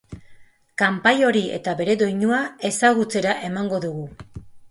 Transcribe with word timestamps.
Kanpai 0.81 1.11
hori 1.27 1.43
eta 1.57 1.75
bere 1.83 1.97
doinua 2.03 2.41
ezagutzera 2.71 3.37
emango 3.51 3.85
dugu. 3.87 4.09